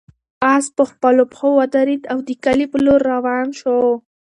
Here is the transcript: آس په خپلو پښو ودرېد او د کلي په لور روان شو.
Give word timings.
آس 0.53 0.65
په 0.75 0.83
خپلو 0.91 1.23
پښو 1.31 1.49
ودرېد 1.59 2.03
او 2.11 2.17
د 2.27 2.29
کلي 2.43 2.65
په 2.71 2.77
لور 2.85 3.01
روان 3.13 3.47
شو. 3.59 3.75